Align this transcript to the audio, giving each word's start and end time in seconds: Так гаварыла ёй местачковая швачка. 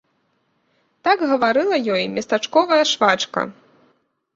Так 1.07 1.17
гаварыла 1.33 1.77
ёй 1.95 2.03
местачковая 2.17 2.83
швачка. 2.95 3.41